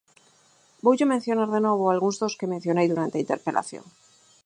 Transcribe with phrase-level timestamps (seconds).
[0.85, 3.85] Voulle mencionar de novo algúns dos que mencionei durante a interpelación.